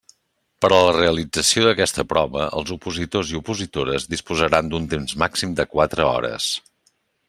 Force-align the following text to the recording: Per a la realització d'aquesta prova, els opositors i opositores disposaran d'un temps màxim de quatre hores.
Per 0.63 0.69
a 0.69 0.79
la 0.85 0.93
realització 0.95 1.65
d'aquesta 1.67 2.05
prova, 2.15 2.47
els 2.61 2.73
opositors 2.77 3.35
i 3.35 3.39
opositores 3.43 4.11
disposaran 4.17 4.75
d'un 4.75 4.93
temps 4.97 5.19
màxim 5.25 5.57
de 5.63 5.71
quatre 5.77 6.13
hores. 6.15 6.55